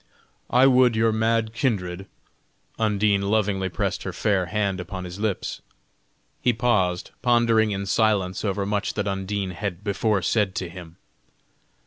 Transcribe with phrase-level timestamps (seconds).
[0.49, 2.07] I would your mad kindred"
[2.79, 5.61] Undine lovingly pressed her fair hand upon his lips.
[6.41, 10.95] He paused, pondering in silence over much that Undine had before said to him.